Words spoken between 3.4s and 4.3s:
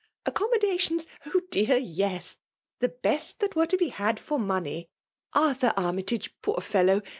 that were to be had